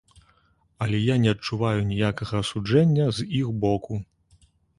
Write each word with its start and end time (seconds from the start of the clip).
Але 0.85 1.01
я 1.13 1.17
не 1.25 1.29
адчуваю 1.35 1.81
ніякага 1.91 2.41
асуджэння 2.45 3.05
з 3.19 3.27
іх 3.43 3.53
боку. 3.69 4.01